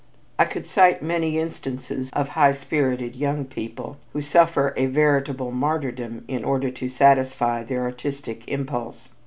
I 0.39 0.45
could 0.45 0.65
cite 0.65 1.03
many 1.03 1.37
instances 1.37 2.09
of 2.13 2.29
high 2.29 2.53
spirited 2.53 3.15
young 3.15 3.45
people 3.45 3.97
who 4.13 4.21
suffer 4.23 4.73
a 4.75 4.87
veritable 4.87 5.51
martyrdom 5.51 6.25
in 6.27 6.43
order 6.43 6.71
to 6.71 6.89
satisfy 6.89 7.61
their 7.63 7.83
artistic 7.83 8.41
impulse. 8.47 9.09